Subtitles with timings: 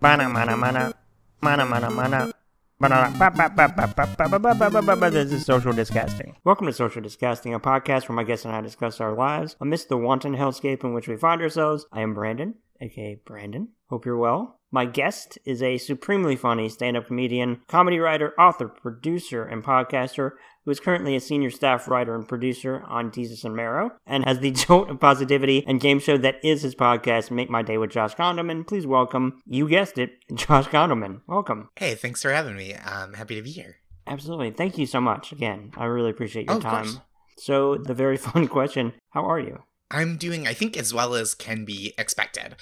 [0.00, 0.94] Mana mana mana.
[1.42, 2.32] Mana mana mana.
[5.10, 6.36] This is Social Disgusting.
[6.44, 9.88] Welcome to Social Disgusting, a podcast where my guests and I discuss our lives amidst
[9.88, 11.84] the wanton hellscape in which we find ourselves.
[11.90, 13.70] I am Brandon, aka Brandon.
[13.90, 14.60] Hope you're well.
[14.70, 20.32] My guest is a supremely funny stand up comedian, comedy writer, author, producer, and podcaster
[20.68, 24.40] who is currently a senior staff writer and producer on Desus and Mero and has
[24.40, 27.88] the jolt of positivity and game show that is his podcast, Make My Day with
[27.90, 28.66] Josh Gondelman.
[28.66, 31.22] Please welcome, you guessed it, Josh Gondelman.
[31.26, 31.70] Welcome.
[31.76, 32.74] Hey, thanks for having me.
[32.74, 33.76] I'm happy to be here.
[34.06, 34.50] Absolutely.
[34.50, 35.72] Thank you so much again.
[35.74, 36.84] I really appreciate your Oh, time.
[36.84, 36.98] course.
[37.38, 39.62] So, the very fun question How are you?
[39.90, 42.56] I'm doing, I think, as well as can be expected.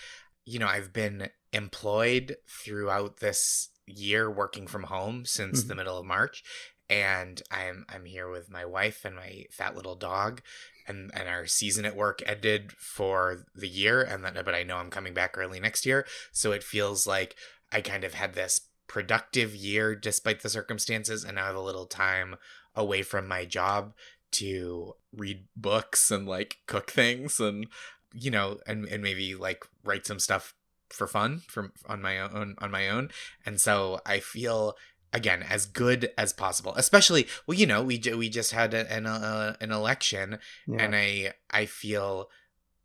[0.45, 5.69] You know, I've been employed throughout this year working from home since Mhm.
[5.69, 6.45] the middle of March.
[6.89, 10.43] And I'm I'm here with my wife and my fat little dog.
[10.89, 14.77] And, and our season at work ended for the year and then but I know
[14.77, 16.07] I'm coming back early next year.
[16.30, 17.35] So it feels like
[17.73, 21.60] I kind of had this productive year despite the circumstances and now I have a
[21.60, 22.37] little time
[22.77, 23.95] away from my job
[24.32, 27.66] to read books and like cook things and
[28.13, 30.55] you know and and maybe like write some stuff
[30.91, 33.10] for fun from on my own on my own
[33.45, 34.77] and so i feel
[35.17, 39.57] again as good as possible especially well you know we we just had an uh,
[39.61, 40.83] an election Yeah.
[40.85, 42.29] and i i feel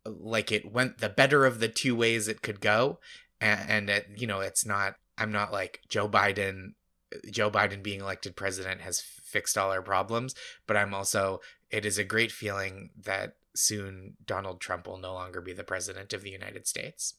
[0.06, 2.98] like it went the better of the two ways it could go
[3.40, 6.72] and, and it, you know it's not i'm not like joe biden
[7.30, 10.34] joe biden being elected president has fixed all our problems
[10.66, 15.40] but i'm also it is a great feeling that soon donald trump will no longer
[15.42, 17.14] be the president of the united states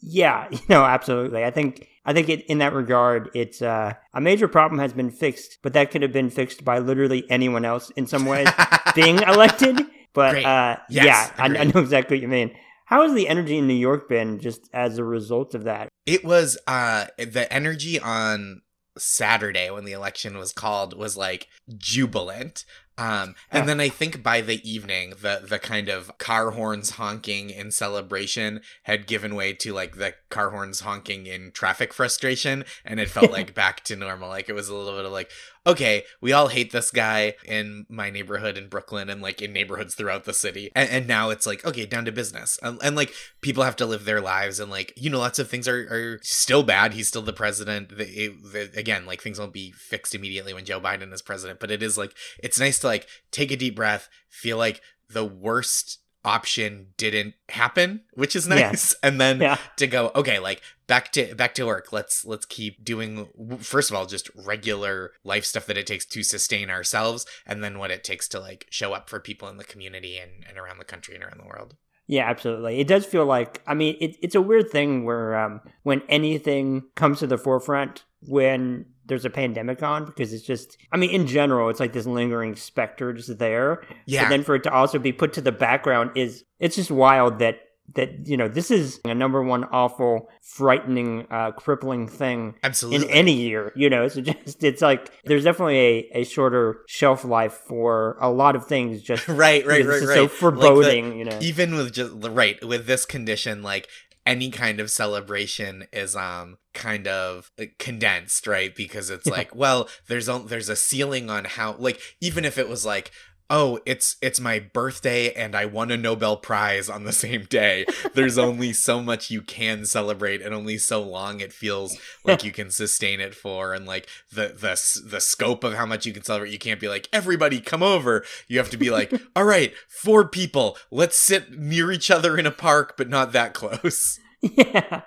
[0.00, 1.44] Yeah, no, absolutely.
[1.44, 5.10] I think I think it, in that regard, it's uh, a major problem has been
[5.10, 8.48] fixed, but that could have been fixed by literally anyone else in some ways
[8.94, 9.80] being elected.
[10.14, 12.54] But uh, Yes, yeah, I, I know exactly what you mean.
[12.86, 15.90] How has the energy in New York been just as a result of that?
[16.06, 18.62] It was uh the energy on
[18.96, 22.64] Saturday when the election was called was like jubilant.
[22.98, 27.50] Um and then I think by the evening the the kind of car horns honking
[27.50, 33.00] in celebration had given way to like the car horns honking in traffic frustration and
[33.00, 34.28] it felt like back to normal.
[34.28, 35.30] Like it was a little bit of like
[35.66, 39.94] okay, we all hate this guy in my neighborhood in Brooklyn and like in neighborhoods
[39.94, 40.70] throughout the city.
[40.74, 42.58] And, and now it's like, okay, down to business.
[42.62, 45.48] And, and like people have to live their lives and like, you know, lots of
[45.48, 46.94] things are, are still bad.
[46.94, 47.92] He's still the president.
[47.92, 51.70] It, the, again, like things won't be fixed immediately when Joe Biden is president, but
[51.70, 54.80] it is like, it's nice to like take a deep breath, feel like
[55.10, 58.54] the worst option didn't happen, which is Yeah.
[58.70, 58.94] nice.
[59.02, 62.82] And then Yeah, to go okay like back to back to work let's let's keep
[62.84, 63.28] doing
[63.60, 67.78] first of all just regular life stuff that it takes to sustain ourselves and then
[67.78, 70.78] what it takes to like show up for people in the community and, and around
[70.78, 71.74] the country and around the world
[72.10, 72.80] yeah, absolutely.
[72.80, 76.84] It does feel like I mean, it, it's a weird thing where um, when anything
[76.94, 81.26] comes to the forefront when there's a pandemic on because it's just I mean in
[81.26, 84.98] general it's like this lingering specter just there yeah But then for it to also
[84.98, 87.60] be put to the background is it's just wild that
[87.94, 93.10] that you know this is a number one awful, frightening, uh, crippling thing absolutely in
[93.14, 93.72] any year.
[93.76, 98.28] You know, so just it's like there's definitely a, a shorter shelf life for a
[98.30, 99.00] lot of things.
[99.00, 101.16] Just right right right right so Like the- foreboding.
[101.18, 103.88] you know, even with just right with this condition like
[104.28, 109.32] any kind of celebration is um kind of uh, condensed right because it's Yeah.
[109.32, 113.10] like well there's on there's a ceiling on how like even if it was like
[113.50, 117.84] oh it's it's my birthday and i won a nobel prize on the same day
[118.14, 122.52] there's only so much you can celebrate and only so long it feels like you
[122.52, 126.22] can sustain it for and like the the the scope of how much you can
[126.22, 129.72] celebrate you can't be like everybody come over you have to be like all right
[129.88, 135.02] four people let's sit near each other in a park but not that close yeah,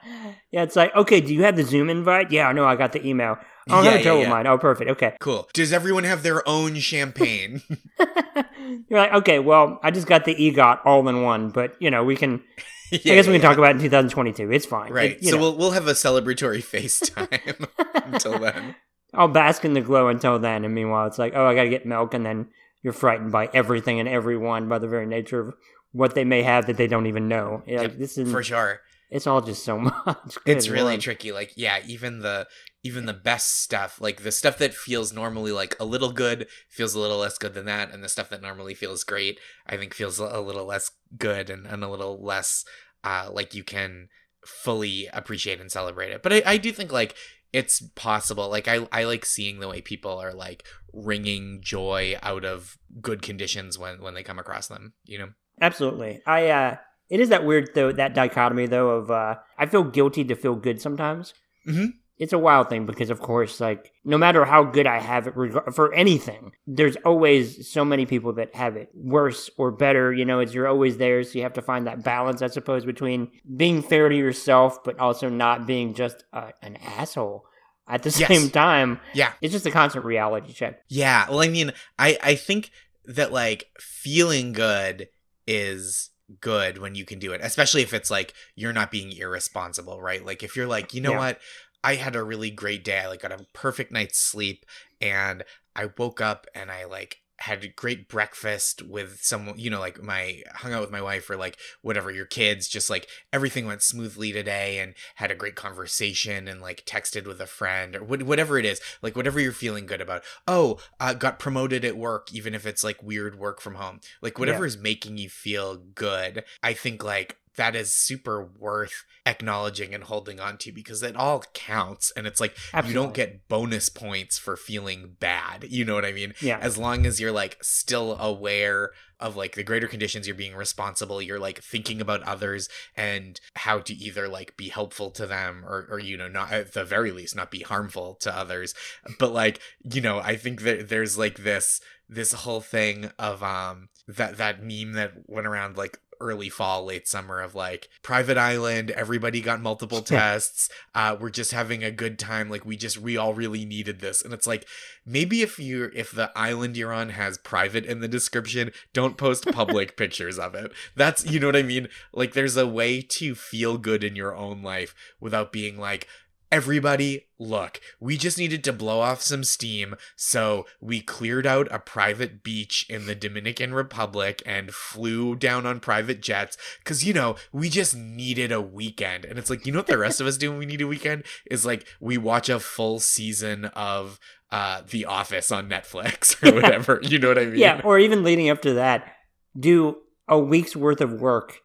[0.52, 0.64] yeah.
[0.64, 2.32] It's like okay, do you have the Zoom invite?
[2.32, 3.38] Yeah, no, I got the email.
[3.74, 4.30] Oh, Yeah, yeah, yeah.
[4.30, 4.48] mine.
[4.48, 4.90] Oh, perfect.
[4.92, 5.16] Okay.
[5.20, 7.62] cool does everyone have their own champagne
[8.90, 12.04] You're like, okay, well, I just got the EGOT all in one, but you know,
[12.04, 12.42] we can.
[12.94, 14.52] I guess we can talk about it in 2022.
[14.52, 14.92] It's fine.
[14.92, 15.42] right It- so know.
[15.42, 17.68] we'll we'll have a celebratory FaceTime
[18.14, 18.76] until then
[19.14, 20.64] I'll bask in the glow until then.
[20.66, 22.14] And meanwhile, it's like, oh, I got to get milk.
[22.14, 22.48] And then
[22.82, 25.54] you're frightened by everything and everyone by the very nature of
[25.94, 27.62] what they may have that they don't even know.
[27.66, 28.80] Yeah, Yep, this is, for sure
[29.12, 30.38] it's all just so much.
[30.46, 31.02] it's really Lord.
[31.02, 32.48] tricky like yeah even the
[32.84, 36.96] even the best stuff like the stuff that feels normally like a little good feels
[36.96, 39.94] a little less good than that and the stuff that normally feels great i think
[39.94, 42.64] feels a little less good and, and a little less
[43.04, 44.08] uh like you can
[44.46, 47.16] fully appreciate and celebrate it but i, I do think like
[47.54, 52.46] it's possible like I, I like seeing the way people are like wringing joy out
[52.46, 55.30] of good conditions when when they come across them you know
[55.62, 56.22] Absolutely.
[56.26, 56.78] I, uh,
[57.12, 60.56] it is that weird, though, that dichotomy, though, of, uh, I feel guilty to feel
[60.56, 61.34] good sometimes.
[61.68, 61.86] hmm
[62.18, 65.36] it's a wild thing because of course like no matter how good i have it
[65.36, 70.24] reg- for anything there's always so many people that have it worse or better you
[70.24, 73.28] know it's you're always there so you have to find that balance i suppose between
[73.58, 77.44] being fair to yourself but also not being just uh, an asshole
[77.88, 78.28] at the Yes.
[78.28, 79.34] same time Yeah.
[79.42, 81.28] it's just a constant reality check Yeah.
[81.28, 82.70] Well, I mean, I I think
[83.06, 85.10] that like feeling good
[85.48, 90.02] is good when you can do it, especially if it's like you're not being irresponsible,
[90.02, 90.26] right?
[90.26, 91.14] Like if you're like, you know Yeah.
[91.14, 91.40] what,
[91.84, 93.00] I had a really great day.
[93.00, 94.66] I like got a perfect night's sleep,
[95.00, 95.44] and
[95.76, 100.02] I woke up and I like had a great breakfast with someone you know like
[100.02, 103.82] my hung out with my wife or like whatever your kids just like everything went
[103.82, 108.24] smoothly today and had a great conversation and like texted with a friend or what,
[108.24, 110.24] whatever it is like whatever you're feeling good about.
[110.48, 114.00] Oh uh, got promoted at work even if it's like weird work from home.
[114.22, 119.94] Like whatever is making you feel good i think like that is super worth acknowledging
[119.94, 122.12] and holding on to because it all counts.
[122.16, 122.56] And it's like
[122.86, 125.66] you don't get bonus points for feeling bad.
[125.70, 126.34] You know what i mean?
[126.42, 126.60] Yeah.
[126.60, 131.22] As long as you're like still aware of like the greater conditions you're being responsible
[131.22, 132.68] you're like thinking about others
[132.98, 136.74] and how to either like be helpful to them or or you know not at
[136.74, 138.74] the very least not be harmful to others.
[139.20, 143.90] But like you know i think that there's like this this whole thing of um
[144.08, 148.92] that that meme that went around like early fall late summer of like private island
[148.92, 153.18] everybody got multiple tests uh we're just having a good time like we just we
[153.18, 154.22] all really needed this.
[154.22, 154.66] And it's like
[155.06, 159.46] maybe if you if the island you're on has private in the description don't post
[159.52, 160.72] public pictures of it.
[160.96, 161.88] That's you know what i mean?
[162.14, 166.08] Like there's a way to feel good in your own life without being like
[166.52, 171.80] everybody look we just needed to blow off some steam so we cleared out a
[171.80, 177.36] private beach in the dominican republic and flew down on private jets because you know
[177.52, 179.26] we just needed a weekend.
[179.26, 180.88] And it's like you know what the rest of us do when we need a
[180.88, 181.24] weekend?
[181.50, 184.20] Is like we watch a full season of
[184.52, 187.58] uh the office on netflix or whatever you know what i mean?
[187.58, 189.14] Yeah or even leading up to that
[189.58, 189.96] do
[190.28, 191.60] a week's worth of work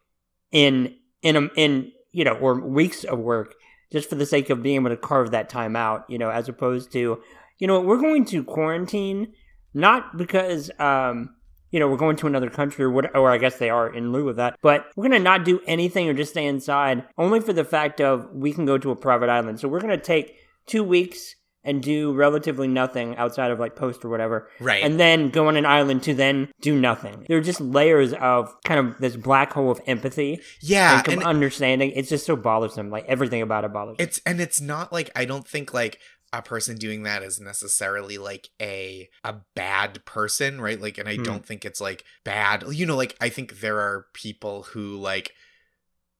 [0.52, 3.54] in in a in you know or weeks of work
[3.96, 6.48] just for the sake of being able to carve that time out you know as
[6.48, 7.20] opposed to
[7.58, 9.32] you know we're going to quarantine
[9.75, 11.31] not because um
[11.70, 14.12] you know we're going to another country or what or i guess they are in
[14.12, 17.40] lieu of that but we're going to not do anything or just stay inside only
[17.40, 19.60] for the fact of we can go to a private island.
[19.60, 21.34] So we're going to take two weeks
[21.66, 25.56] and do relatively nothing outside of like post or whatever right and then go on
[25.56, 27.24] an island to then do nothing.
[27.28, 31.24] There are just layers of kind of this black hole of empathy yeah and, and
[31.24, 31.90] understanding.
[31.94, 32.88] It's just so bothersome.
[32.90, 33.98] Like everything about it bothers.
[33.98, 34.04] me.
[34.04, 35.98] it's and it's not like i don't think like
[36.32, 41.14] a person doing that is necessarily like a a bad person right like and i
[41.16, 41.22] Hmm.
[41.22, 45.32] don't think it's like bad you know like i think there are people who like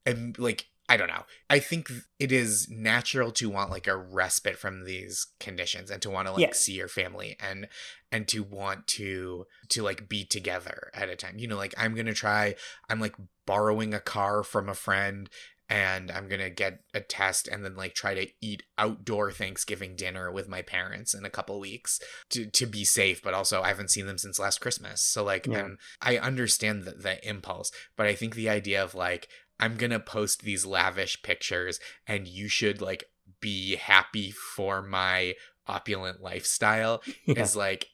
[0.05, 4.59] and like i don't know i think it is natural to want like a respite
[4.59, 6.53] from these conditions and to want to like Yeah.
[6.53, 7.69] see your family and
[8.13, 11.95] and to want to to like be together at a time you know like i'm
[11.95, 12.55] gonna try
[12.89, 13.17] i'm like
[13.47, 15.29] borrowing a car from a friend
[15.69, 20.31] and I'm gonna get a test and then like try to eat outdoor Thanksgiving dinner
[20.31, 21.99] with my parents in a couple weeks
[22.31, 25.03] to to be safe, but also I haven't seen them since last Christmas.
[25.03, 25.71] So like Yeah.
[26.01, 30.43] I understand the, the impulse, but I think the idea of like I'm gonna post
[30.43, 33.05] these lavish pictures and you should like
[33.41, 35.35] be happy for my
[35.67, 37.43] opulent lifestyle Yeah.
[37.43, 37.89] is like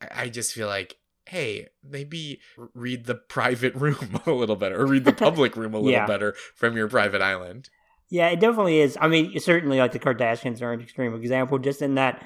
[0.00, 0.96] I I just feel like
[1.26, 2.40] hey maybe
[2.74, 6.06] read the private room a little better or read the public room a little Yeah.
[6.06, 7.68] better from your private island
[8.08, 8.98] Yeah, it definitely is.
[9.00, 12.24] I mean, certainly like the Kardashians are an extreme example, just in that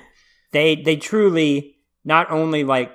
[0.52, 2.90] they they truly not only like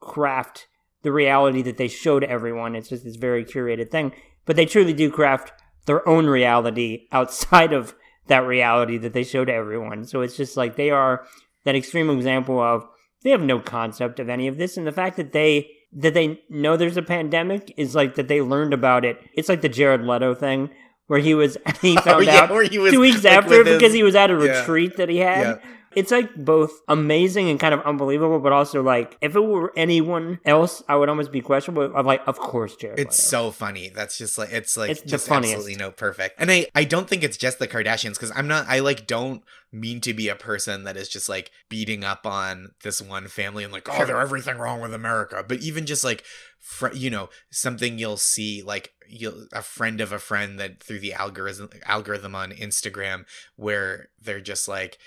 [0.00, 0.66] craft
[1.02, 2.74] the reality that they show to everyone.
[2.76, 4.12] It's just this very curated thing,
[4.46, 5.52] but they truly do craft
[5.86, 7.94] their own reality outside of
[8.28, 10.04] that reality that they show to everyone.
[10.04, 11.26] So it's just like they are
[11.64, 12.86] that extreme example of
[13.22, 16.40] they have no concept of any of this, and the fact that they that they
[16.48, 19.18] know there's a pandemic is like that they learned about it.
[19.34, 20.70] It's like the Jared Leto thing
[21.06, 24.02] where he was he found oh, yeah, out two weeks like, after because his- he
[24.02, 24.60] was at a yeah.
[24.60, 25.40] retreat that he had.
[25.40, 25.70] Yeah.
[25.96, 30.38] It's like both amazing and kind of unbelievable, but also like if it were anyone
[30.44, 31.90] else, I would almost be questionable.
[31.96, 32.98] I'm like, of course, Jared.
[32.98, 33.46] It's Leto.
[33.46, 33.88] so funny.
[33.88, 36.38] That's just like it's like It's just absolutely no perfect.
[36.38, 39.42] And I I don't think it's just the Kardashians because I'm not I like don't
[39.72, 43.64] mean to be a person that is just like beating up on this one family
[43.64, 45.44] and like oh they're everything wrong with America.
[45.46, 46.24] But even just like
[46.60, 51.00] fr- you know something you'll see like you'll a friend of a friend that through
[51.00, 53.24] the algorithm algorithm on Instagram
[53.56, 54.98] where they're just like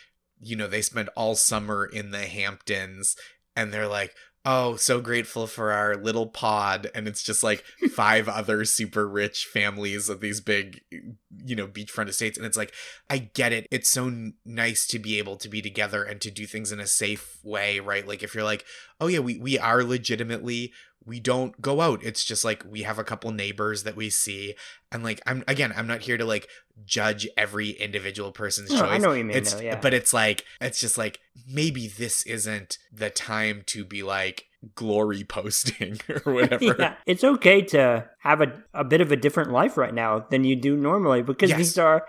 [0.41, 3.15] you know they spend all summer in the Hamptons
[3.55, 4.13] and they're like
[4.51, 6.89] oh, so grateful for our little pod.
[6.95, 7.63] And it's just like
[7.93, 12.35] five other super rich families of these big, you know, beachfront estates.
[12.35, 12.73] And it's like,
[13.11, 13.67] I get it.
[13.69, 16.79] It's so n- nice to be able to be together and to do things in
[16.79, 18.07] a safe way, right?
[18.07, 18.65] Like if you're like,
[18.99, 20.73] oh yeah, we, we are legitimately
[21.05, 22.03] we don't go out.
[22.03, 24.55] It's just like we have a couple neighbors that we see.
[24.91, 26.47] And like I'm again, I'm not here to like
[26.85, 28.89] judge every individual person's No, choice.
[28.89, 29.79] I know what you mean, It's though, yeah.
[29.79, 34.38] but it's like it's just like maybe this isn't the time to be like
[34.75, 36.63] glory posting or whatever.
[36.79, 40.43] yeah, it's okay to have a, a bit of a different life right now than
[40.43, 41.57] you do normally because Yes.
[41.57, 42.05] these are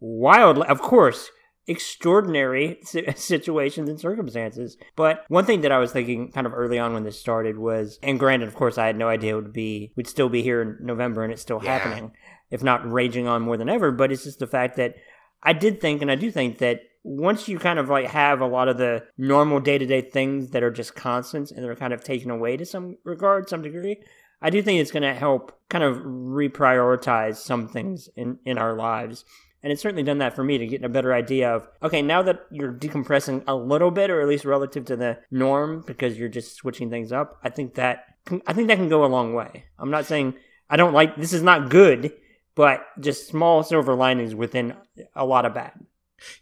[0.00, 1.30] wild, of course,
[1.66, 2.78] extraordinary
[3.16, 4.76] situations and circumstances.
[4.96, 7.98] But one thing that I was thinking kind of early on when this started was,
[8.02, 10.62] and granted, of course, I had no idea it would be, we'd still be here
[10.62, 11.78] in November and it's still Yeah.
[11.78, 12.12] happening,
[12.50, 13.90] if not raging on more than ever.
[13.92, 14.94] But it's just the fact that
[15.42, 18.46] I did think, and I do think that once you kind of like have a
[18.46, 21.92] lot of the normal day to day things that are just constants and they're kind
[21.92, 24.02] of taken away to some regard, some degree,
[24.40, 28.74] I do think it's going to help kind of reprioritize some things in, in our
[28.74, 29.24] lives.
[29.62, 32.22] And it's certainly done that for me to get a better idea of, okay, now
[32.22, 36.28] that you're decompressing a little bit, or at least relative to the norm, because you're
[36.28, 38.04] just switching things up, I think that,
[38.46, 39.64] I think that can go a long way.
[39.78, 40.34] I'm not saying
[40.68, 42.12] I don't like, this is not good,
[42.54, 44.74] but just small silver linings within
[45.14, 45.72] a lot of bad.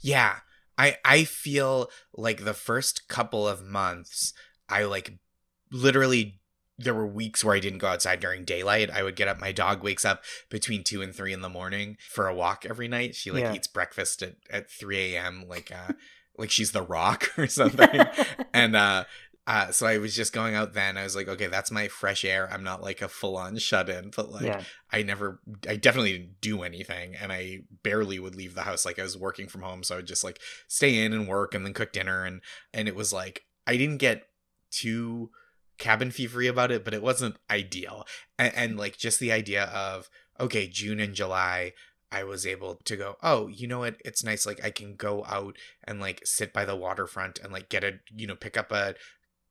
[0.01, 0.37] Yeah.
[0.79, 4.33] I I feel like the first couple of months
[4.69, 5.15] I like
[5.71, 6.41] literally
[6.79, 8.91] there were weeks where I didn't go outside during daylight.
[8.91, 11.97] I would get up my dog wakes up between 2 and 3 in the morning
[12.11, 13.15] for a walk every night.
[13.15, 13.53] She like Yeah.
[13.53, 15.45] eats breakfast at, at 3 a.m.
[15.49, 15.93] like uh
[16.39, 18.01] like she's the rock or something.
[18.55, 19.05] and uh
[19.45, 20.97] uh, so I was just going out then.
[20.97, 22.49] I was like, okay, that's my fresh air.
[22.53, 24.63] I'm not like a full on shut in, but like yeah.
[24.93, 28.85] I never, I definitely didn't do anything, and I barely would leave the house.
[28.85, 31.55] Like I was working from home, so I would just like stay in and work,
[31.55, 32.41] and then cook dinner, and
[32.73, 34.29] and it was like I didn't get
[34.71, 35.31] too
[35.77, 38.07] cabin fevery about it, but it wasn't ideal,
[38.39, 40.09] and, and like just the idea of
[40.39, 41.73] okay, June and July.
[42.15, 43.97] I was able to go, oh, you know what?
[44.05, 44.45] It's nice.
[44.45, 48.01] Like, I can go out and like sit by the waterfront and like get a,
[48.15, 48.97] you know, pick up a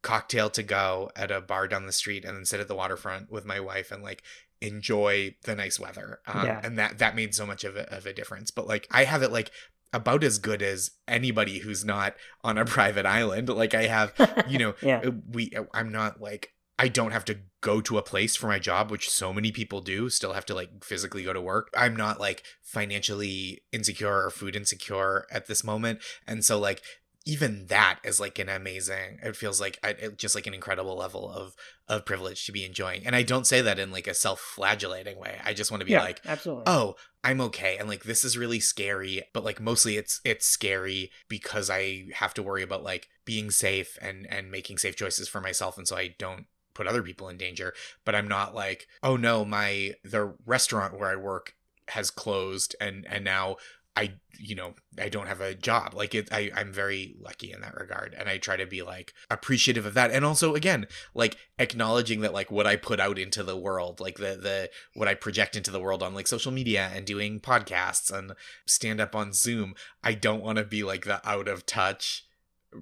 [0.02, 3.32] cocktail to go at a bar down the street and then sit at the waterfront
[3.32, 4.24] with my wife and like
[4.62, 6.20] enjoy the nice weather.
[6.28, 6.62] Um, Yeah.
[6.64, 8.52] and that that made so much of a, of a difference.
[8.52, 9.52] But like i have it like
[9.94, 13.50] about as good as anybody who's not on a private island.
[13.50, 14.14] Like i have
[14.48, 15.02] you know yeah.
[15.06, 18.58] uh, we i'm not like i don't have to go to a place for my
[18.58, 21.70] job which so many people do still have to like physically go to work.
[21.78, 26.00] I'm not like financially insecure or food insecure at this moment.
[26.26, 26.82] And so like
[27.26, 30.98] even that is like an amazing it feels like I, it, just like an incredible
[30.98, 31.56] level of
[31.88, 35.40] of privilege to be enjoying and i don't say that in like a self-flagellating way
[35.44, 36.64] i just want to be yeah, like absolutely.
[36.68, 41.12] oh i'm okay and like this is really scary but like mostly it's it's scary
[41.28, 45.42] because i have to worry about like being safe and and making safe choices for
[45.42, 47.74] myself and so i don't put other people in danger
[48.04, 51.54] but i'm not like oh no my the restaurant where i work
[51.90, 53.58] has closed and and now
[53.96, 55.94] i you know i don't have a job.
[55.94, 59.14] Like it i i'm very lucky in that regard and i try to be like
[59.30, 60.12] appreciative of that.
[60.12, 64.18] And also again like acknowledging that like what i put out into the world like
[64.18, 68.12] the the what i project into the world on like social media and doing podcasts
[68.12, 68.32] and
[68.66, 72.26] stand up on zoom i don't want to be like the out of touch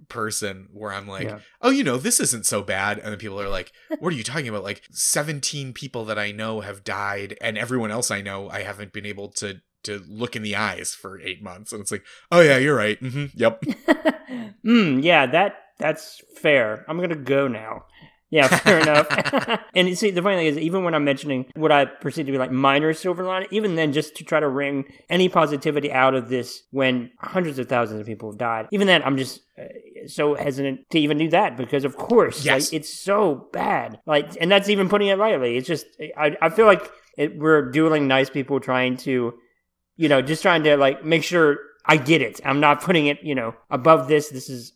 [0.08, 1.40] person where i'm like Yeah.
[1.62, 3.00] oh you know this isn't so bad.
[3.00, 4.64] And then people are like what are you talking about?
[4.64, 8.94] Like 17 people that i know have died and everyone else i know i haven't
[8.94, 12.42] been able to to look in the eyes for eight months and it's like oh
[12.42, 13.62] yeah you're right hmm yep
[14.66, 16.86] mm, yeah, that that's fair.
[16.88, 17.86] I'm gonna go now.
[18.32, 19.08] Yeah, fair enough.
[19.76, 22.32] and you see, the funny thing is, even when I'm mentioning what I perceive to
[22.32, 26.14] be like minor silver lining, even then, just to try to wring any positivity out
[26.14, 29.64] of this when hundreds of thousands of people have died, even then, I'm just uh,
[30.08, 32.68] so hesitant to even do that because, of course, Yes.
[32.72, 34.00] like, it's so bad.
[34.06, 35.58] Like, and that's even putting it lightly.
[35.58, 39.34] It's just, I, I feel like it, we're dueling nice people trying to,
[40.00, 42.40] you know, just trying to like make sure I get it.
[42.46, 44.30] I'm not putting it, you know, above this.
[44.30, 44.72] This is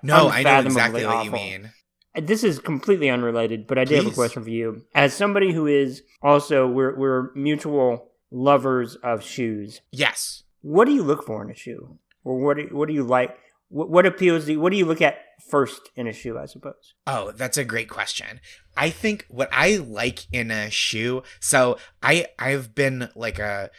[0.00, 1.72] no i know exactly what you mean
[2.14, 4.82] this is completely unrelated, but I do have a question for you.
[4.94, 9.80] As somebody who is also we're we're mutual lovers of shoes.
[9.90, 13.02] yes What do you look for in a shoe, or what do, what do you
[13.02, 13.36] like?
[13.68, 14.60] What, what appeals to you?
[14.60, 16.38] What do you look at first in a shoe?
[16.38, 16.92] I suppose.
[17.06, 18.40] Oh, that's a great question.
[18.76, 21.22] I think what I like in a shoe.
[21.40, 23.70] So I I've been like a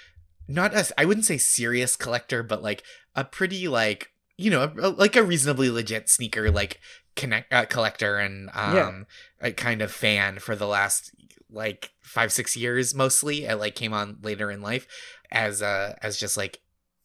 [0.47, 2.83] not as I wouldn't say serious collector, but like
[3.15, 6.79] a pretty like you know a, like a reasonably legit sneaker like
[7.15, 9.05] connect uh, collector and um
[9.41, 9.49] Yeah.
[9.49, 11.11] a kind of fan for the last
[11.51, 13.47] like five six years mostly.
[13.47, 14.87] I like came on later in life
[15.31, 16.59] as a as just like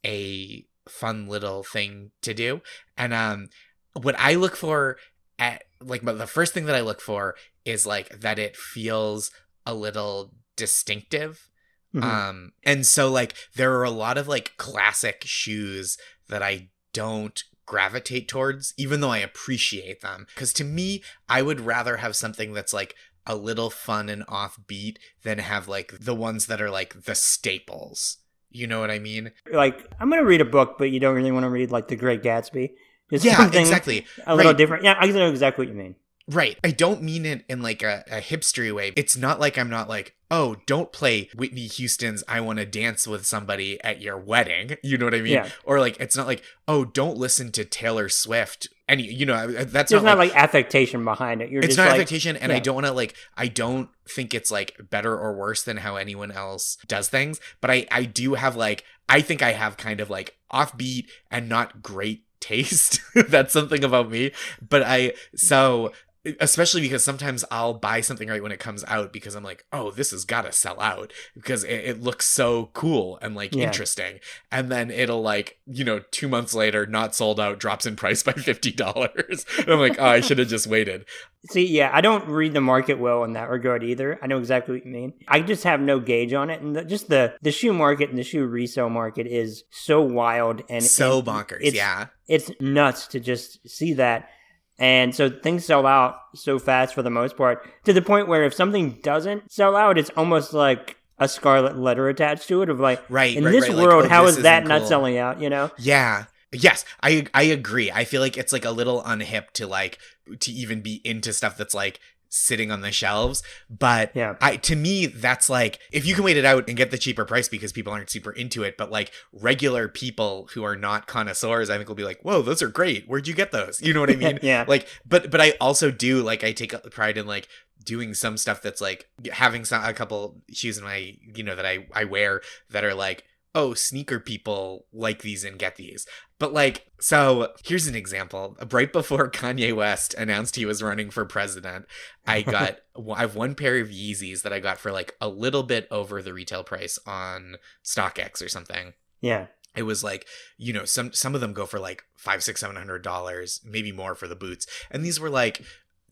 [0.06, 2.62] a fun little thing to do
[2.96, 3.48] and um
[3.92, 4.96] what I look for
[5.38, 9.30] at like the first thing that I look for is like that it feels
[9.66, 11.48] a little distinctive.
[11.94, 12.02] Mhm.
[12.02, 15.96] Um and so like there are a lot of like classic shoes
[16.28, 21.60] that I don't gravitate towards even though I appreciate them cuz to me I would
[21.60, 22.94] rather have something that's like
[23.26, 28.18] a little fun and offbeat than have like the ones that are like the staples.
[28.50, 29.32] You know what I mean?
[29.52, 31.96] like I'm gonna read a book, but you don't really want to read like The
[31.96, 32.70] Great Gatsby.
[33.10, 34.06] Just yeah, exactly.
[34.26, 34.58] A little Right.
[34.58, 34.84] different.
[34.84, 35.94] Yeah, I know exactly what you mean.
[36.28, 36.58] Right.
[36.62, 38.92] I don't mean it in like a, a hipstery way.
[38.96, 43.06] It's not like I'm not like, oh, don't play Whitney Houston's I Want to Dance
[43.06, 44.76] with Somebody at Your Wedding.
[44.82, 45.32] You know what I mean?
[45.32, 45.48] Yeah.
[45.64, 48.68] Or like, it's not like, oh, don't listen to Taylor Swift.
[48.86, 51.50] Any, you know, that's There's not, not like, affectation behind it.
[51.50, 54.50] You're it's not like, affectation and i don't want to like i don't think it's
[54.50, 58.56] like better or worse than how anyone else does things but i i do have
[58.56, 63.84] like i think i have kind of like offbeat and not great taste that's something
[63.84, 64.30] about me
[64.66, 65.92] but i so
[66.40, 69.90] especially because sometimes i'll buy something right when it comes out because i'm like oh
[69.90, 73.66] this has got to sell out because it, it looks so cool and like Yeah.
[73.66, 74.18] interesting
[74.50, 78.22] and then it'll like you know two months later not sold out drops in price
[78.28, 81.04] by $50 i'm like oh i should have just waited
[81.50, 84.18] See, yeah, I don't read the market well in that regard either.
[84.20, 85.12] I know exactly what you mean.
[85.28, 88.18] I just have no gauge on it, and the, just the the shoe market and
[88.18, 93.06] the shoe resale market is so wild and so and bonkers it's- yeah it's nuts
[93.06, 94.28] to just see that.
[94.78, 98.44] And so things sell out so fast for the most part, to the point where
[98.44, 102.78] if something doesn't sell out, it's almost like a scarlet letter attached to it of
[102.78, 104.88] like, right in right, this right, like, world, oh, how this is that not cool.
[104.88, 105.40] selling out?
[105.40, 105.70] You know?
[105.78, 109.98] yeah yes i i agree i feel like it's like a little unhip to like
[110.40, 114.36] to even be into stuff that's like sitting on the shelves but Yeah.
[114.40, 117.24] I to me that's like if you can wait it out and get the cheaper
[117.24, 121.70] price because people aren't super into it, but like regular people who are not connoisseurs,
[121.70, 123.06] I think will be like, "Whoa, those are great!
[123.06, 124.38] Where'd you get those?" You know what I mean?
[124.42, 124.64] yeah.
[124.68, 127.48] Like, but but I also do like I take pride in like
[127.84, 131.64] doing some stuff that's like having some a couple shoes in my you know that
[131.66, 133.24] I I wear that are like
[133.54, 136.06] oh sneaker people like these and get these
[136.38, 138.56] but like so here's an example.
[138.70, 141.86] Right before kanye west announced he was running for president
[142.26, 142.78] i got
[143.14, 146.22] i have one pair of yeezys that i got for like a little bit over
[146.22, 148.92] the retail price on stockx or something.
[149.20, 149.46] Yeah.
[149.74, 152.76] it was like you know some some of them go for like five six seven
[152.76, 154.66] hundred dollars maybe more for the boots.
[154.90, 155.62] And these were like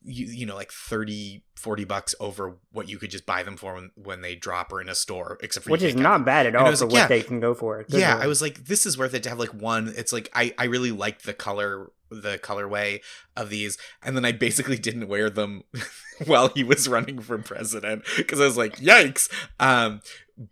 [0.07, 3.75] you, you know like 30 40 bucks over what you could just buy them for
[3.75, 6.25] when, when they drop or in a store except for Which is them.
[6.25, 7.07] bad at all for like, what yeah.
[7.09, 7.85] they can go for.
[7.89, 10.55] Yeah i was like this is worth it to have like one it's like i
[10.59, 13.01] i really liked the color the colorway
[13.37, 15.63] of these and then i basically didn't wear them
[16.27, 20.01] while he was running for president because i was like yikes um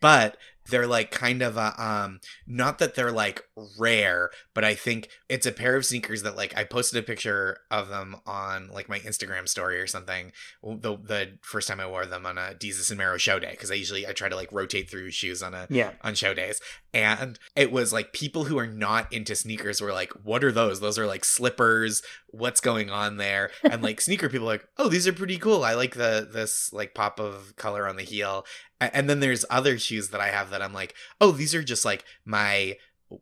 [0.01, 0.37] but
[0.70, 3.42] they're like kind of a um not that they're like
[3.79, 7.59] rare but i think it's a pair of sneakers that like i posted a picture
[7.70, 12.07] of them on like my instagram story or something the the first time i wore
[12.07, 14.53] them on a Desus and Mero show day because i usually i try to like
[14.53, 15.92] rotate through shoes on a yeah.
[16.03, 16.61] on show days.
[16.92, 20.81] And it was like people who are not into sneakers were like what are those?
[20.81, 22.03] Those are like slippers.
[22.31, 23.50] What's going on there?
[23.64, 25.64] And like sneaker people are like oh these are pretty cool.
[25.64, 28.44] I like the this like pop of color on the heel
[28.92, 31.85] and then there's other shoes that i have that i'm like oh these are just
[31.85, 32.77] like my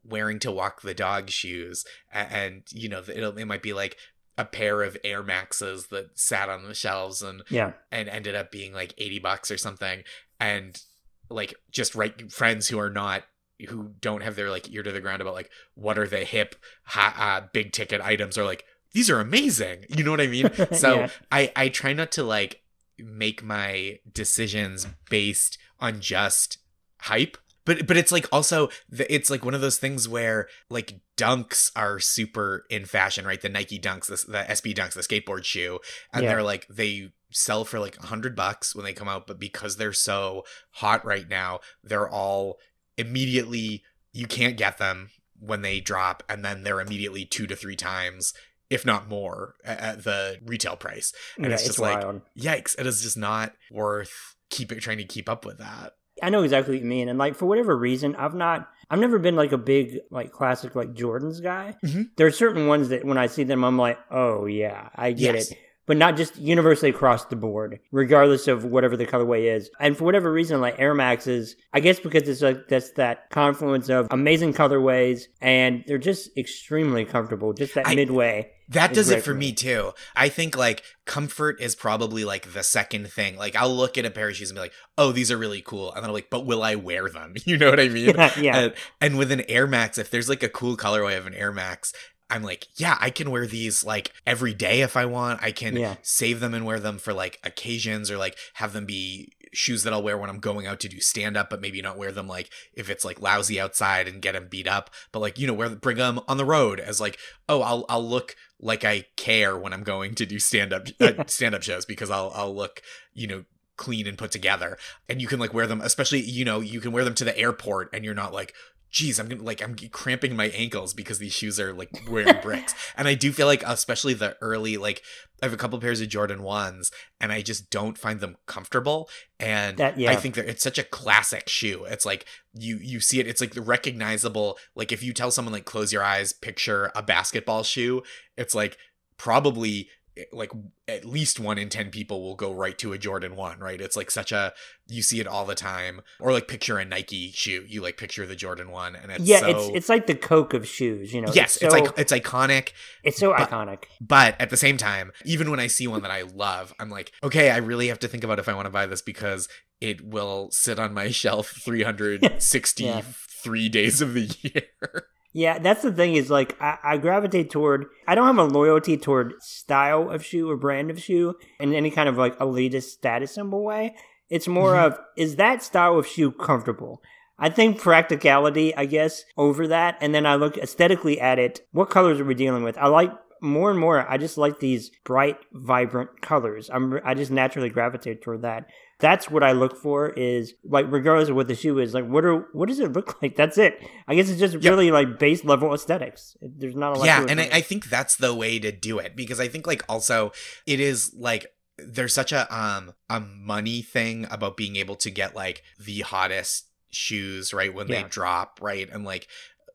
[0.04, 3.96] wearing to walk the dog shoes and you know it'll, it might be like
[4.38, 7.72] a pair of air maxes that sat on the shelves and Yeah.
[7.90, 10.02] and ended up being like 80 bucks or something
[10.40, 10.80] and
[11.28, 13.24] like just right friends who are not
[13.68, 16.56] who don't have their like ear to the ground about like what are the hip
[16.84, 20.50] ha- uh, big ticket items are like these are amazing you know what i mean
[20.72, 21.08] so Yeah.
[21.30, 22.61] i i try not to like
[22.98, 26.58] make my decisions based on just
[27.00, 31.00] hype but but it's like also the, it's like one of those things where like
[31.16, 35.44] dunks are super in fashion right the nike dunks the, the sb dunks the skateboard
[35.44, 35.78] shoe
[36.12, 36.30] and Yeah.
[36.30, 39.76] they're like they sell for like a hundred bucks when they come out but because
[39.76, 42.58] they're so hot right now they're all
[42.96, 47.74] immediately you can't get them when they drop and then they're immediately two to three
[47.76, 48.32] times
[48.72, 52.22] if not more at the retail price and yeah, it's it's, just like- wild.
[52.38, 54.12] yikes it is just not worth
[54.50, 57.18] keep it trying to keep up with that I know exactly what you mean, and
[57.18, 60.92] like for whatever reason, I've not, I've never been like a big like classic like
[60.92, 61.74] Jordans guy.
[61.84, 62.10] Mhm.
[62.16, 65.34] There are certain ones that when I see them, I'm like, oh yeah, I get
[65.34, 65.50] Yes.
[65.52, 65.58] it.
[65.92, 69.68] But not just universally across the board, regardless of whatever the colorway is.
[69.78, 73.90] And for whatever reason, like Air Maxes, I guess because it's like that's that confluence
[73.90, 77.52] of amazing colorways and they're just extremely comfortable.
[77.52, 78.50] Just that I- midway.
[78.70, 79.52] that does it for me me.
[79.52, 84.06] too i think like comfort is probably like the second thing like i'll look at
[84.06, 86.14] a pair of shoes and be like oh these are really cool and then i'm
[86.14, 88.58] like but will i wear them you know what i mean Yeah, yeah.
[88.58, 91.52] and, and with an air max if there's like a cool colorway of an air
[91.52, 91.92] max
[92.32, 95.42] I'm like, yeah, I can wear these like every day if I want.
[95.42, 95.96] I can Yeah.
[96.02, 99.92] save them and wear them for like occasions or like have them be shoes that
[99.92, 102.26] I'll wear when I'm going out to do stand up, but maybe not wear them
[102.26, 105.52] like if it's like lousy outside and get them beat up, but like you know,
[105.52, 107.18] wear bring them on the road as like,
[107.50, 111.24] oh, I'll I'll look like I care when I'm going to do stand up uh,
[111.26, 112.80] stand up shows because I'll I'll look,
[113.12, 113.44] you know,
[113.76, 114.78] clean and put together.
[115.08, 117.36] And you can like wear them, especially you know, you can wear them to the
[117.36, 118.54] airport and you're not like
[118.92, 122.74] geez, I'm gonna like I'm cramping my ankles because these shoes are like wearing bricks.
[122.96, 125.02] and I do feel like especially the early like
[125.42, 129.08] I have a couple pairs of Jordan ones and I just don't find them comfortable.
[129.40, 130.12] And That- yeah.
[130.12, 131.84] I think that it's such a classic shoe.
[131.86, 135.52] It's like you you see it, it's like the recognizable, like if you tell someone
[135.52, 138.02] like close your eyes, picture a basketball shoe,
[138.36, 138.76] it's like
[139.16, 140.50] probably Eh, like
[140.88, 143.80] at least one in 10 people will go right to a Jordan 1, right?
[143.80, 144.52] It's like such a
[144.86, 146.02] you see it all the time.
[146.20, 147.64] Or like picture a Nike shoe.
[147.66, 150.52] You like picture the Jordan 1 and it's yeah, so it's it's like the Coke
[150.54, 151.32] of shoes, you know.
[151.32, 152.72] Yes, it's, it's so, like it's iconic,
[153.02, 153.84] it's so but- iconic.
[154.00, 157.12] but at the same time, even when I see one that I love, I'm like,
[157.22, 159.48] okay, I really have to think about if I want to buy this because
[159.80, 165.06] it will sit on my shelf 363 days of the year.
[165.34, 168.96] Yeah, that's the thing is like I, I gravitate toward I don't have a loyalty
[168.98, 173.34] toward style of shoe or brand of shoe in any kind of like elitist status
[173.34, 173.94] symbol way.
[174.28, 174.86] It's more Mhm.
[174.86, 177.02] of is that style of shoe comfortable?
[177.38, 181.60] I think practicality, I guess, over that, and then I look aesthetically at it.
[181.72, 182.76] What colors are we dealing with?
[182.78, 184.06] I like more and more.
[184.08, 186.70] I just like these bright, vibrant colors.
[186.72, 188.66] I'm I just naturally gravitate toward that.
[189.02, 190.08] That's what I look for.
[190.10, 193.20] Is like regardless of what the shoe is, like what are what does it look
[193.22, 193.36] like?
[193.36, 193.78] That's it.
[194.08, 194.64] I guess it's just Yep.
[194.70, 196.34] really like base level aesthetics.
[196.40, 197.04] There's not a lot.
[197.06, 197.50] yeah, and I.
[197.52, 200.32] I think that's the way to do it because I think like also
[200.66, 201.46] it is like
[201.78, 206.68] there's such a um a money thing about being able to get like the hottest
[206.90, 208.02] shoes right when Yeah.
[208.02, 209.26] they drop right and like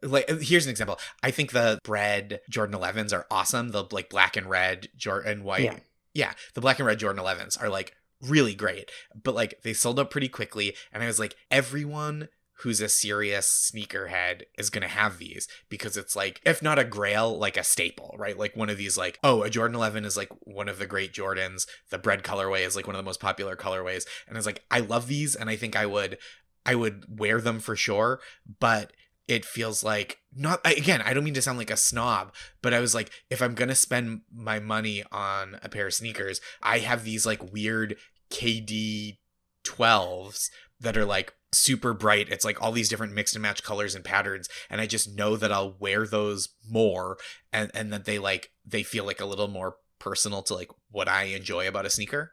[0.04, 4.38] like here's an example i think the bread jordan 11s are awesome the like black
[4.38, 5.80] and red jordan white Yeah.
[6.14, 8.90] yeah the black and red jordan 11s are like really great
[9.24, 12.28] but like they sold out pretty quickly and i was like everyone
[12.62, 16.84] who's a serious sneakerhead is going to have these because it's like if not a
[16.84, 18.38] grail like a staple right?
[18.38, 21.14] Like one of these like oh a jordan 11 is like one of the great
[21.14, 21.68] jordans.
[21.90, 24.06] The bread colorway is like one of the most popular colorways.
[24.28, 26.18] And it's like i love these and i think i would
[26.66, 28.20] i would wear them for sure
[28.60, 28.92] but
[29.28, 32.80] it feels like not again i don't mean to sound like a snob but i
[32.80, 37.04] was like if i'm gonna spend my money on a pair of sneakers i have
[37.04, 37.96] these like weird
[38.32, 39.18] kd
[39.66, 40.46] 12s
[40.80, 44.04] that are like super bright it's like all these different mixed and match colors and
[44.04, 47.18] patterns and i just know that i'll wear those more
[47.54, 51.08] and and that they like they feel like a little more personal to like what
[51.08, 52.32] i enjoy about a sneaker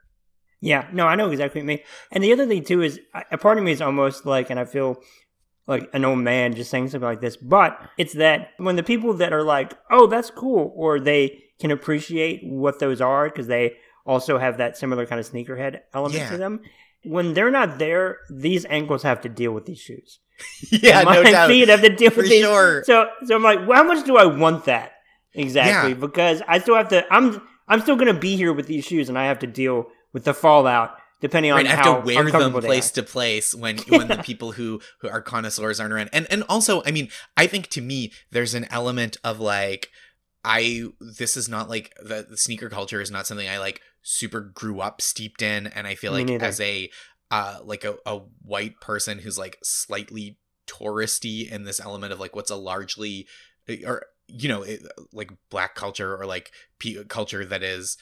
[0.61, 1.81] Yeah, no, I know exactly what you mean.
[2.11, 2.99] And the other thing too is,
[3.31, 4.97] a part of me is almost like, and I feel
[5.67, 9.15] like an old man just saying something like this, but it's that when the people
[9.15, 13.75] that are like, "Oh, that's cool," or they can appreciate what those are because they
[14.07, 16.31] also have that similar kind of sneakerhead element Yeah.
[16.31, 16.61] to them.
[17.05, 20.19] When they're not there, these ankles have to deal with these shoes.
[20.71, 22.43] yeah My no doubt feet have to deal for with these.
[22.45, 24.93] sure So, so I'm like, well, how much do I want that
[25.33, 25.91] exactly?
[25.93, 25.97] Yeah.
[25.99, 27.05] Because I still have to.
[27.13, 29.87] I'm I'm still going to be here with these shoes, and I have to deal
[30.13, 33.55] with the fallout depending on Right, I have how to wear them place to place
[33.55, 36.11] when when the people who who are connoisseurs aren't around.
[36.13, 39.91] And and also, I mean, I think to me there's an element of like
[40.45, 44.41] I this is not like the, the sneaker culture is not something I like super
[44.41, 45.67] grew up steeped in.
[45.69, 46.91] And I feel like as a
[47.31, 52.37] uh like a, a white person who's like slightly touristy in this element of like
[52.37, 53.27] what's a largely
[53.87, 57.97] or you know it, like black culture or like p- culture that is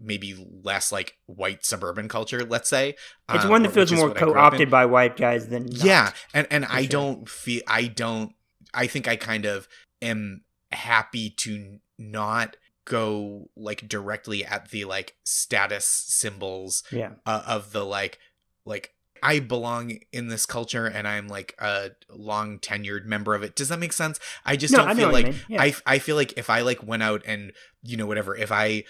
[0.00, 2.94] maybe less like white suburban culture let's say
[3.32, 4.40] It's um, one that feels more what I grew up in.
[4.42, 5.84] co-opted by white guys than not.
[5.84, 6.88] yeah and and i sure.
[6.88, 8.32] don't feel i don't
[8.74, 9.68] i think i kind of
[10.02, 17.12] am happy to not go like directly at the like status symbols yeah.
[17.26, 18.18] uh, of the like
[18.64, 23.54] like I belong in this culture and I'm like a long tenured member of it.
[23.54, 24.18] Does that make sense?
[24.46, 25.34] I just No, don't I feel like mean.
[25.48, 25.62] Yeah.
[25.62, 27.52] I I feel like if I like went out and
[27.82, 28.84] you know whatever if I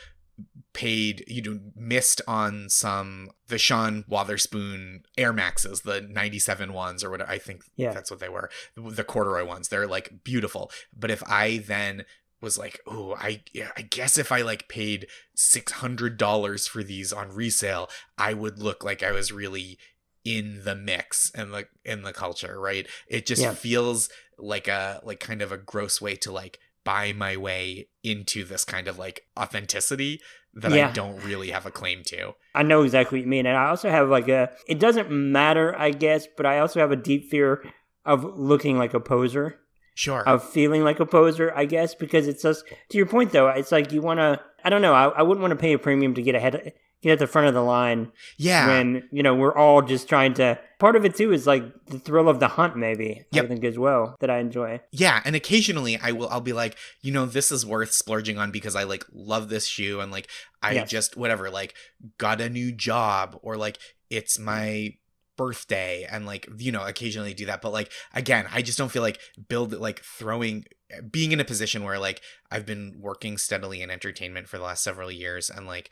[0.73, 7.11] paid you know missed on some the Sean Wotherspoon Air Maxes the 97 ones or
[7.11, 7.93] what I think Yeah.
[7.93, 12.05] that's what they were the corduroy ones they're like beautiful but if I then
[12.41, 13.43] was like oh I
[13.77, 19.03] I guess if I like paid $600 for these on resale I would look like
[19.03, 19.79] I was really
[20.25, 23.55] in the mix and the in the culture right it just Yeah.
[23.55, 28.45] feels like a like kind of a gross way to like buy my way into
[28.45, 30.21] this kind of like authenticity
[30.55, 30.89] that Yeah.
[30.89, 32.35] I don't really have a claim to.
[32.55, 34.51] I know exactly what you mean, and I also have like a.
[34.67, 37.65] It doesn't matter, I guess, but I also have a deep fear
[38.05, 39.57] of looking like a poser.
[39.97, 40.27] Sure.
[40.27, 43.49] of feeling like a poser, I guess, because it's just to your point though.
[43.49, 44.41] It's like you want to.
[44.65, 44.95] I don't know.
[44.95, 47.49] I, I wouldn't want to pay a premium to get ahead, get at the front
[47.49, 48.67] of the line yeah.
[48.67, 50.59] when you know we're all just trying to.
[50.79, 53.25] Part of it too is like the thrill of the hunt, maybe.
[53.33, 53.45] Yep.
[53.45, 54.81] I think as well that I enjoy.
[54.93, 58.51] Yeah, and occasionally I will I'll be like, you know, this is worth splurging on
[58.51, 60.29] because I like love this shoe and like
[60.63, 60.91] I Yes.
[60.91, 61.75] just whatever, like
[62.19, 64.95] got a new job or like it's my
[65.37, 69.01] birthday and like you know occasionally do that but like again i just don't feel
[69.01, 70.67] like build like throwing
[71.11, 74.85] being in a position where like i've been working steadily in entertainment for the last
[74.85, 75.89] several years and like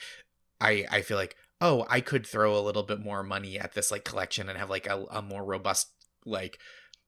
[0.60, 3.90] i i feel like oh i could throw a little bit more money at this
[3.90, 5.90] like collection and have like a, a more robust
[6.24, 6.58] like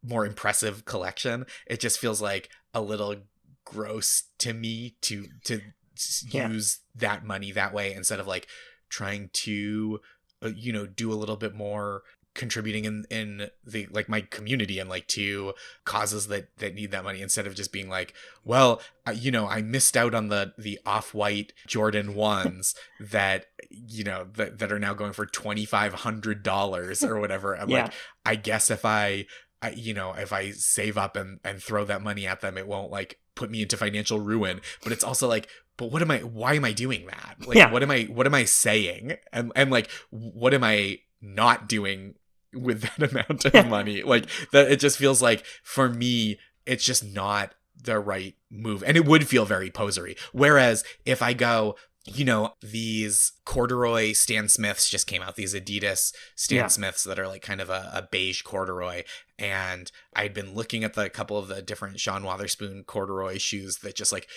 [0.02, 3.14] more impressive collection it just feels like a little
[3.64, 5.60] gross to me to to
[6.28, 6.48] Yeah.
[6.48, 8.46] use that money that way instead of like
[8.88, 10.00] trying to
[10.42, 12.02] uh, you know do a little bit more
[12.34, 15.52] contributing in in the like my community and like to
[15.84, 18.14] causes that that need that money instead of just being like
[18.44, 18.80] well
[19.12, 24.58] you know i missed out on the the off-white jordan ones that you know that,
[24.60, 27.82] that are now going for $2500 or whatever i'm Yeah.
[27.84, 27.92] like
[28.24, 29.26] i guess if i
[29.62, 32.66] I, you know, if I save up and, and throw that money at them, it
[32.66, 34.62] won't like put me into financial ruin.
[34.82, 36.20] But it's also like, but what am I?
[36.20, 37.34] Why am I doing that?
[37.46, 37.70] Like, Yeah.
[37.70, 38.04] what am I?
[38.04, 39.16] What am I saying?
[39.34, 42.14] And and like, what am I not doing
[42.54, 44.02] with that amount of money?
[44.02, 48.96] Like that, it just feels like for me, it's just not the right move, and
[48.96, 50.16] it would feel very posery.
[50.32, 51.76] Whereas if I go.
[52.06, 56.66] You know, these corduroy Stan Smiths just came out, these Adidas Stan Yeah.
[56.68, 59.02] Smiths that are like kind of a, a beige corduroy
[59.38, 63.96] and I'd been looking at the couple of the different Sean Wotherspoon corduroy shoes that
[63.96, 64.28] just like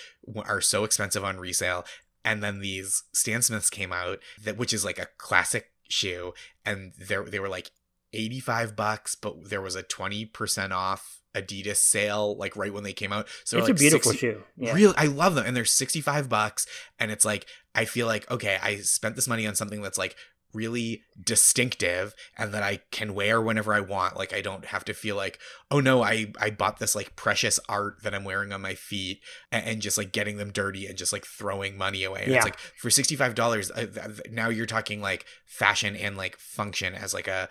[0.45, 1.85] are so expensive on resale.
[2.25, 6.33] And then these Stan Smiths came out that which is like a classic shoe,
[6.65, 7.71] and they they were like
[8.13, 12.83] eighty five bucks, but there was a twenty percent off Adidas sale like right when
[12.83, 13.27] they came out.
[13.43, 14.43] So it's like a beautiful 60 shoe.
[14.55, 14.73] Yeah.
[14.73, 16.67] Real, I love them, and they're sixty five bucks,
[16.99, 20.15] and it's like I feel like okay, I spent this money on something that's like
[20.53, 24.17] really distinctive and that I can wear whenever I want.
[24.17, 25.39] Like I don't have to feel like,
[25.71, 29.21] oh no, I I bought this like precious art that I'm wearing on my feet
[29.51, 32.21] and, and just like getting them dirty and just like throwing money away.
[32.23, 32.37] And Yeah.
[32.37, 33.87] it's like for sixty five dollars, uh,
[34.29, 37.49] now you're talking like fashion and like function as like a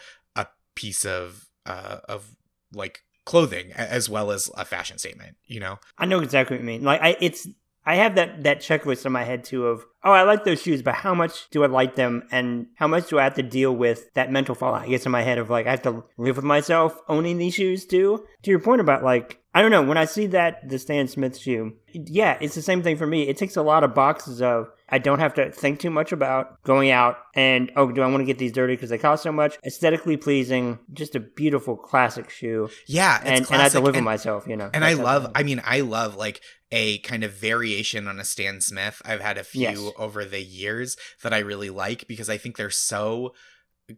[0.74, 2.34] piece of uh of
[2.72, 5.36] like clothing as well as a fashion statement.
[5.46, 5.78] You know?
[5.98, 6.82] I know exactly what you mean.
[6.82, 7.46] Like I, it's
[7.84, 10.82] I have that that checklist in my head too of oh I like those shoes,
[10.82, 13.74] but how much do I like them, and how much do I have to deal
[13.74, 14.82] with that mental fallout?
[14.82, 17.54] I guess in my head of like I have to live with myself owning these
[17.54, 18.24] shoes too.
[18.42, 21.36] To your point about like I don't know when I see that the Stan Smith
[21.38, 23.28] shoe, yeah, it's the same thing for me.
[23.28, 26.62] It takes a lot of boxes of I don't have to think too much about
[26.62, 29.30] going out and oh do I want to get these dirty because they cost so
[29.32, 29.58] much?
[29.66, 33.74] Aesthetically pleasing, just a beautiful classic shoe, Yeah, it's and and I have to classic,
[33.74, 34.70] live with and- myself, you know.
[34.72, 35.30] and I love.
[35.34, 39.02] I mean, I love like a kind of variation on a Stan Smith.
[39.04, 39.90] I've had a few Yes.
[39.98, 43.34] over the years that I really like because I think they're so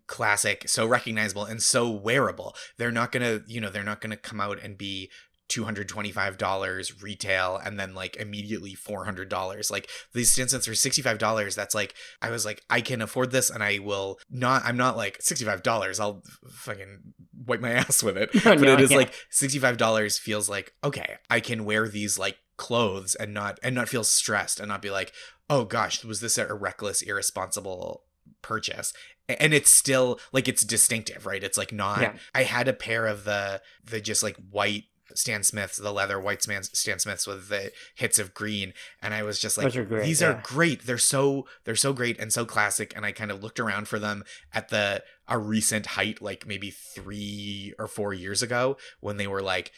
[0.09, 2.55] classic, so recognizable, and so wearable.
[2.79, 5.11] They're not gonna, you know, they're not gonna come out and be
[5.48, 12.30] $225 retail and then like immediately $400 like these Smiths for $65 that's like i
[12.30, 16.22] was like i can afford this and i will not i'm not like $65 i'll
[16.50, 17.00] fucking
[17.46, 18.30] wipe my ass with it.
[18.44, 22.38] No, but no, it is like $65 feels like okay i can wear these like
[22.57, 25.12] clothes and not and not feel stressed and not be like
[25.50, 28.04] oh gosh was this a reckless irresponsible
[28.42, 28.92] purchase?
[29.28, 31.42] And it's still like it's distinctive right?
[31.42, 32.14] It's like not Yeah.
[32.35, 36.43] i had a pair of the the just like white Stan Smiths, the leather white
[36.43, 40.05] Stan, Stan Smiths with the hits of green, and I was just like, are great,
[40.05, 40.29] these yeah.
[40.29, 40.87] are great.
[40.87, 42.93] They're so they're so great and so classic.
[42.97, 46.71] And I kind of looked around for them at the a recent height, like maybe
[46.71, 49.73] three or four years ago, when they were like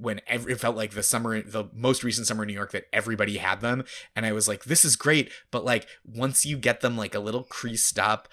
[0.00, 2.86] when every, it felt like the summer the most recent summer in new york that
[2.92, 3.84] everybody had them
[4.16, 7.20] and i was like this is great but like once you get them like a
[7.20, 8.26] little creased up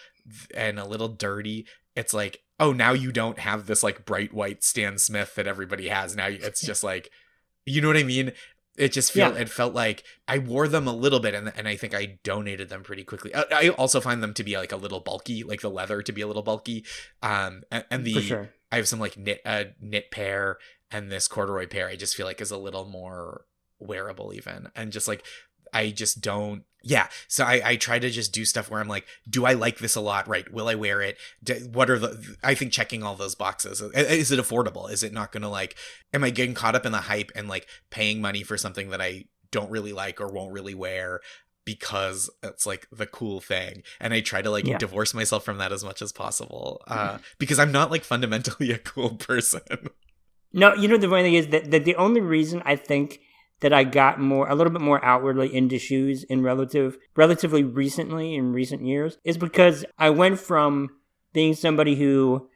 [0.56, 4.64] and a little dirty it's like oh now you don't have this like bright white
[4.64, 7.10] stan smith that everybody has now it's just like
[7.66, 8.32] you know what i mean
[8.78, 9.42] it just felt Yeah.
[9.42, 12.70] it felt like i wore them a little bit and, and i think i donated
[12.70, 15.62] them pretty quickly I, I also find them to be like a little bulky like
[15.62, 16.86] the leather to be a little bulky
[17.22, 18.50] um and, and the sure.
[18.72, 20.58] I have some like knit uh, knit pair
[20.90, 21.88] and this corduroy pair.
[21.88, 23.46] I just feel like is a little more
[23.80, 25.24] wearable even, and just like
[25.72, 26.64] I just don't.
[26.86, 29.78] Yeah, so I I try to just do stuff where I'm like, do I like
[29.80, 30.28] this a lot?
[30.28, 30.52] Right?
[30.52, 31.18] Will I wear it?
[31.42, 32.36] Do, what are the?
[32.44, 33.82] I think checking all those boxes.
[33.82, 34.92] Is it affordable?
[34.92, 35.76] Is it not gonna like?
[36.14, 39.02] Am I getting caught up in the hype and like paying money for something that
[39.02, 41.22] I don't really like or won't really wear?
[41.66, 44.78] because it's like the cool thing and i try to like Yeah.
[44.78, 48.78] divorce myself from that as much as possible uh because i'm not like fundamentally a
[48.78, 49.62] cool person
[50.52, 53.22] No, you know the funny thing is that, that the only reason I think
[53.64, 58.36] that I got more a little bit more outwardly into shoes in relative relatively recently
[58.36, 60.90] in recent years is because I went from
[61.34, 62.48] being somebody who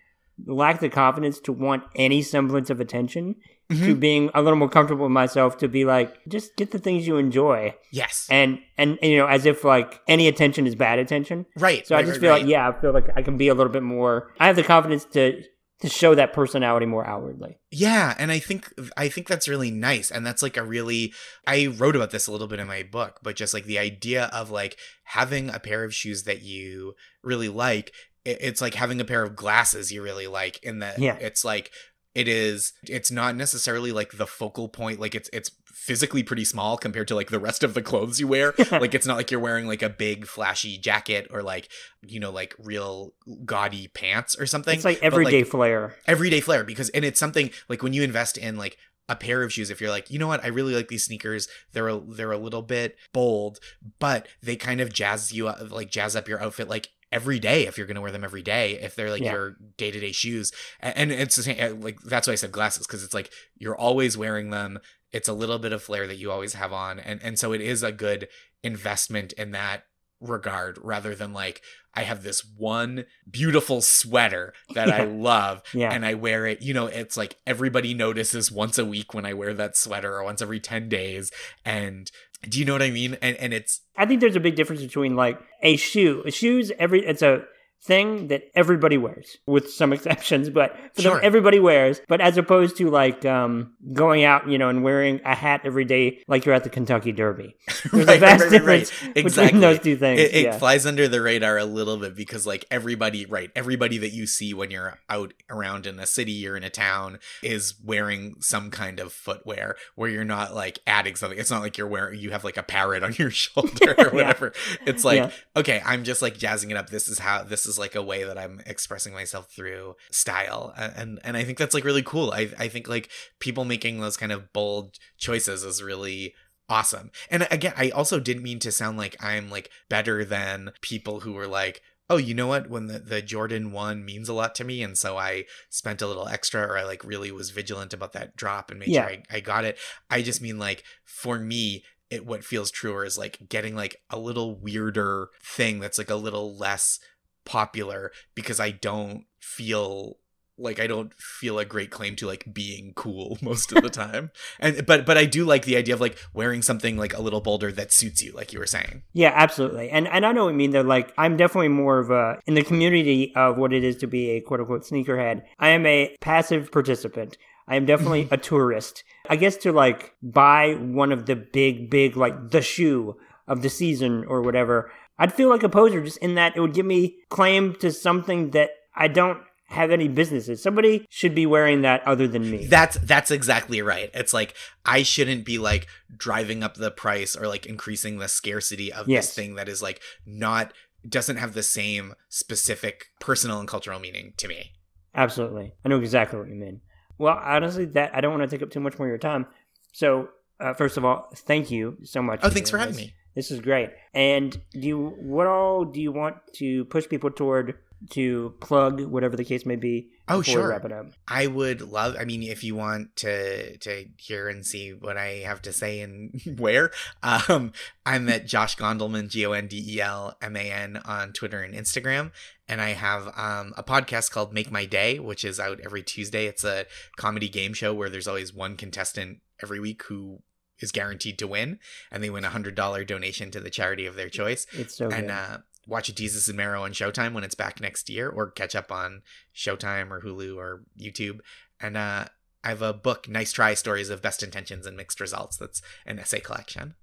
[0.45, 3.35] lacked the confidence to want any semblance of attention
[3.69, 3.85] Mm-hmm.
[3.85, 7.05] to being a little more comfortable with myself to be like just get the things
[7.05, 8.25] you enjoy Yes.
[8.31, 11.85] and and, and you know as if like any attention is bad attention right.
[11.85, 12.41] so right, i just right, feel right.
[12.43, 14.63] like yeah i feel like i can be a little bit more i have the
[14.63, 15.43] confidence to
[15.81, 20.09] to show that personality more outwardly Yeah, and I think I think that's really nice
[20.11, 21.13] and that's like a really
[21.45, 24.25] I wrote about this a little bit in my book, but just like the idea
[24.33, 27.91] of like having a pair of shoes that you really like,
[28.25, 31.15] it's like having a pair of glasses you really like in that Yeah.
[31.21, 31.71] it's like
[32.15, 36.75] it is it's not necessarily like the focal point like it's it's physically pretty small
[36.75, 38.53] compared to like the rest of the clothes you wear.
[38.71, 41.69] Like it's not like you're wearing like a big flashy jacket or like
[42.05, 43.13] you know like real
[43.45, 44.75] gaudy pants or something.
[44.75, 45.95] It's like but, everyday flair.
[46.07, 49.53] everyday flair because and it's something like when you invest in like a pair of
[49.53, 50.43] shoes if you're like you know what?
[50.43, 51.47] I really like these sneakers.
[51.73, 53.59] They're a, they're a little bit bold
[53.99, 57.65] but they kind of jazz you up like jazz up your outfit like every day
[57.65, 59.31] if you're going to wear them every day if they're like Yeah.
[59.31, 60.51] your day-to-day shoes.
[60.81, 64.17] And, it's the same like that's why i said glasses because it's like you're always
[64.17, 64.79] wearing them
[65.11, 67.61] it's a little bit of flair that you always have on and and so it
[67.61, 68.27] is a good
[68.63, 69.83] investment in that
[70.19, 71.61] regard rather than like
[71.93, 76.73] i have this one beautiful sweater that i love yeah and I wear it, you
[76.73, 80.41] know, it's like everybody notices once a week when I wear that sweater or once
[80.41, 81.31] every 10 days.
[81.65, 82.09] And
[82.47, 83.17] do you know what I mean?
[83.21, 86.71] And and it's i think there's a big difference between like a shoe a shoes
[86.77, 87.43] every it's a
[87.83, 91.13] thing that everybody wears with some exceptions but for Sure.
[91.15, 95.21] them everybody wears but as opposed to like um going out you know and wearing
[95.23, 97.55] a hat every day like you're at the kentucky derby
[97.93, 98.49] there's a vast right, right, right.
[98.51, 99.45] difference Exactly.
[99.45, 100.57] between those two things it, it yeah.
[100.57, 104.53] flies under the radar a little bit because like everybody right everybody that you see
[104.53, 108.99] when you're out around in a city or in a town is wearing some kind
[108.99, 112.43] of footwear where you're not like adding something it's not like you're wearing you have
[112.43, 114.13] like a parrot on your shoulder or Yeah.
[114.13, 114.53] whatever
[114.87, 115.31] it's like Yeah.
[115.55, 118.23] okay i'm just like jazzing it up this is how this is like a way
[118.23, 120.73] that i'm expressing myself through style.
[120.77, 122.31] And and i think that's like really cool.
[122.31, 126.33] I i think like people making those kind of bold choices is really
[126.69, 127.11] awesome.
[127.29, 131.33] And again i also didn't mean to sound like i'm like better than people who
[131.33, 132.69] were like oh you know what?
[132.69, 136.07] When the, the jordan 1 means a lot to me and so i spent a
[136.07, 139.07] little extra or i like really was vigilant about that drop and made Yeah.
[139.07, 139.77] sure I, I got it.
[140.09, 144.17] I just mean like for me it what feels truer is like getting like a
[144.17, 146.99] little weirder thing that's like a little less
[147.47, 150.17] popular because I don't feel
[150.59, 154.31] like I don't feel a great claim to like being cool most of the time.
[154.59, 157.41] and but but I do like the idea of like wearing something like a little
[157.41, 159.03] bolder that suits you like you were saying.
[159.13, 159.89] Yeah, absolutely.
[159.89, 162.55] And and I know what you mean though, like I'm definitely more of a in
[162.55, 165.43] the community of what it is to be a quote unquote sneakerhead.
[165.59, 167.37] I am a passive participant.
[167.67, 169.03] I am definitely a tourist.
[169.29, 173.69] I guess to like buy one of the big, big like the shoe of the
[173.69, 177.17] season or whatever, I'd feel like a poser just in that it would give me
[177.29, 180.63] claim to something that I don't have any businesses.
[180.63, 182.67] Somebody should be wearing that other than me.
[182.67, 184.09] That's that's exactly right.
[184.13, 184.53] It's like
[184.85, 189.25] I shouldn't be like driving up the price or like increasing the scarcity of Yes.
[189.27, 190.71] this thing that is like not
[191.07, 194.71] doesn't have the same specific personal and cultural meaning to me.
[195.15, 195.73] Absolutely.
[195.83, 196.81] I know exactly what you mean.
[197.17, 199.47] Well, honestly, that I don't want to take up too much more of your time.
[199.93, 202.39] So, uh, first of all, thank you so much.
[202.43, 203.05] Oh, thanks for having this.
[203.07, 203.13] me.
[203.37, 203.91] This is great.
[204.15, 207.75] And do you, what all do you want to push people toward
[208.09, 210.09] to plug, whatever the case may be?
[210.27, 210.69] Oh, sure.
[210.69, 211.05] Wrap it up.
[211.27, 212.15] I would love.
[212.19, 216.01] I mean, if you want to to hear and see what I have to say
[216.01, 216.89] and where,
[217.21, 217.73] um,
[218.07, 221.61] I'm at Josh Gondelman, G O N D E L M A N on Twitter
[221.61, 222.31] and Instagram,
[222.67, 226.47] and I have um a podcast called Make My Day, which is out every Tuesday.
[226.47, 230.39] It's a comedy game show where there's always one contestant every week who
[230.79, 231.79] is guaranteed to win,
[232.11, 235.09] and they win a hundred dollar donation to the charity of their choice It's so
[235.09, 238.75] and uh, watch Desus and Mero on Showtime when it's back next year, or catch
[238.75, 239.21] up on
[239.55, 241.39] Showtime or Hulu or YouTube.
[241.79, 242.25] And uh,
[242.63, 245.57] I have a book, Nice Try Stories of Best Intentions and Mixed Results.
[245.57, 246.95] That's an essay collection.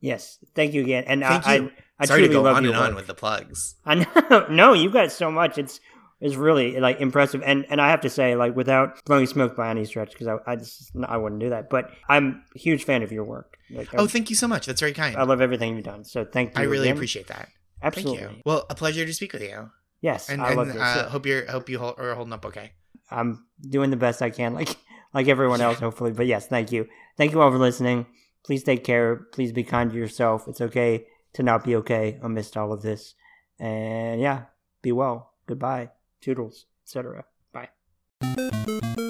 [0.00, 0.38] yes.
[0.54, 1.04] Thank you again.
[1.06, 1.66] And Thank I, you.
[1.98, 2.96] I, I Sorry to go love on and on work.
[2.96, 3.76] with the plugs.
[3.84, 4.46] I know.
[4.50, 5.58] No, you've got so much.
[5.58, 5.80] It's
[6.20, 9.70] it's really like impressive, and and I have to say, like, without blowing smoke by
[9.70, 11.70] any stretch, because I I just I wouldn't do that.
[11.70, 13.56] But I'm a huge fan of your work.
[13.70, 14.66] Like, Oh, I, thank you so much.
[14.66, 15.16] That's very kind.
[15.16, 16.04] I love everything you've done.
[16.04, 16.60] So thank you.
[16.60, 16.96] I really again.
[16.96, 17.48] appreciate that.
[17.82, 18.18] Absolutely.
[18.24, 18.42] Thank you.
[18.44, 19.70] Well, a pleasure to speak with you.
[20.02, 20.82] Yes, And, I love and this.
[20.82, 22.72] uh, hope you're hope you hold, are holding up okay.
[23.10, 24.76] I'm doing the best I can, like
[25.14, 26.12] like everyone else, hopefully.
[26.12, 26.86] But yes, thank you.
[27.16, 28.06] Thank you all for listening.
[28.44, 29.16] Please take care.
[29.32, 30.48] Please be kind to yourself.
[30.48, 33.14] It's okay to not be okay amidst all of this.
[33.58, 34.44] And yeah,
[34.82, 35.34] be well.
[35.46, 35.90] Goodbye.
[36.20, 37.24] Toodles, etc.
[37.52, 39.09] Bye.